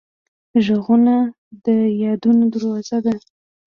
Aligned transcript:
غږونه 0.65 1.15
د 1.65 1.67
یادونو 2.03 2.43
دروازه 2.53 2.97
ده 3.05 3.15